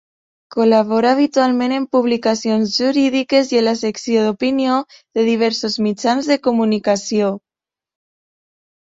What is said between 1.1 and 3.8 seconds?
habitualment en publicacions jurídiques i en la